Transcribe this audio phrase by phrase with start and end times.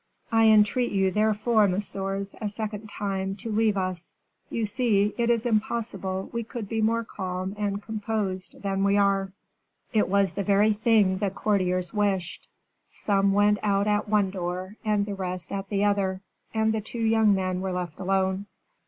[0.31, 4.15] I entreat you, therefore, messieurs, a second time, to leave us.
[4.49, 9.31] You see, it is impossible we could be more calm and composed than we are."
[9.93, 12.49] It was the very thing the courtiers wished;
[12.83, 16.21] some went out at one door, and the rest at the other,
[16.51, 18.47] and the two young men were left alone.